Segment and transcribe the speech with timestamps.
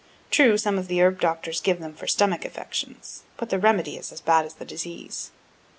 [0.31, 4.11] True, some of the herb doctors give them for stomachic affections, but the remedy is
[4.11, 5.29] as bad as the disease.